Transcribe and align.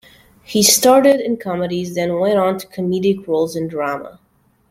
He 0.41 0.63
started 0.63 1.21
in 1.21 1.37
comedies, 1.37 1.93
then 1.93 2.17
went 2.17 2.39
on 2.39 2.57
to 2.57 2.65
comedic 2.65 3.27
roles 3.27 3.55
in 3.55 3.67
drama. 3.67 4.19